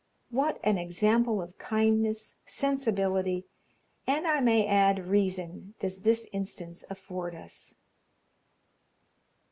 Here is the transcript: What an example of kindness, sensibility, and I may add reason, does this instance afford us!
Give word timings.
What 0.31 0.59
an 0.63 0.79
example 0.79 1.43
of 1.43 1.59
kindness, 1.59 2.35
sensibility, 2.43 3.45
and 4.07 4.25
I 4.25 4.39
may 4.39 4.65
add 4.65 5.05
reason, 5.05 5.75
does 5.77 6.01
this 6.01 6.27
instance 6.33 6.83
afford 6.89 7.35
us! 7.35 7.75